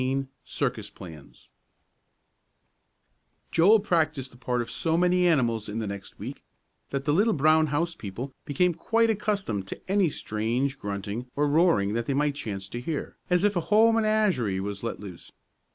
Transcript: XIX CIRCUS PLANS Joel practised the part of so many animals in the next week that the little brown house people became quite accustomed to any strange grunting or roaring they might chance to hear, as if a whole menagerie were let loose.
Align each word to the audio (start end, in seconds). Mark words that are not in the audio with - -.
XIX 0.01 0.25
CIRCUS 0.43 0.89
PLANS 0.89 1.51
Joel 3.51 3.79
practised 3.81 4.33
the 4.33 4.37
part 4.37 4.63
of 4.63 4.71
so 4.71 4.97
many 4.97 5.27
animals 5.27 5.69
in 5.69 5.77
the 5.77 5.85
next 5.85 6.17
week 6.17 6.43
that 6.89 7.05
the 7.05 7.13
little 7.13 7.35
brown 7.35 7.67
house 7.67 7.93
people 7.93 8.33
became 8.43 8.73
quite 8.73 9.11
accustomed 9.11 9.67
to 9.67 9.79
any 9.87 10.09
strange 10.09 10.79
grunting 10.79 11.27
or 11.35 11.47
roaring 11.47 11.93
they 11.93 12.15
might 12.15 12.33
chance 12.33 12.67
to 12.69 12.81
hear, 12.81 13.19
as 13.29 13.43
if 13.43 13.55
a 13.55 13.59
whole 13.69 13.93
menagerie 13.93 14.59
were 14.59 14.73
let 14.81 14.99
loose. 14.99 15.31